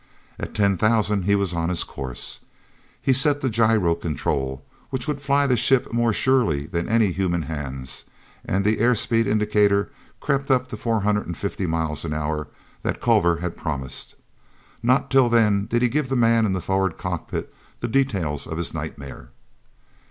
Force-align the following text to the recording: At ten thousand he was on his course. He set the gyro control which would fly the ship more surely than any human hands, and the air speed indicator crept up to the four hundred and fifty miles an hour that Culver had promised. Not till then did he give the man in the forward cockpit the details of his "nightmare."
At 0.39 0.55
ten 0.55 0.77
thousand 0.77 1.25
he 1.25 1.35
was 1.35 1.53
on 1.53 1.69
his 1.69 1.83
course. 1.83 2.39
He 2.99 3.13
set 3.13 3.39
the 3.41 3.51
gyro 3.51 3.93
control 3.93 4.65
which 4.89 5.07
would 5.07 5.21
fly 5.21 5.45
the 5.45 5.55
ship 5.55 5.93
more 5.93 6.11
surely 6.11 6.65
than 6.65 6.89
any 6.89 7.11
human 7.11 7.43
hands, 7.43 8.05
and 8.43 8.65
the 8.65 8.79
air 8.79 8.95
speed 8.95 9.27
indicator 9.27 9.91
crept 10.19 10.49
up 10.49 10.69
to 10.69 10.75
the 10.75 10.81
four 10.81 11.01
hundred 11.01 11.27
and 11.27 11.37
fifty 11.37 11.67
miles 11.67 12.03
an 12.03 12.13
hour 12.13 12.47
that 12.81 12.99
Culver 12.99 13.41
had 13.41 13.55
promised. 13.55 14.15
Not 14.81 15.11
till 15.11 15.29
then 15.29 15.67
did 15.67 15.83
he 15.83 15.87
give 15.87 16.09
the 16.09 16.15
man 16.15 16.47
in 16.47 16.53
the 16.53 16.61
forward 16.61 16.97
cockpit 16.97 17.53
the 17.79 17.87
details 17.87 18.47
of 18.47 18.57
his 18.57 18.73
"nightmare." 18.73 19.29